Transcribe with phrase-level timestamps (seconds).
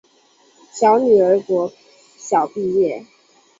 [0.71, 1.71] 小女儿国
[2.17, 3.05] 小毕业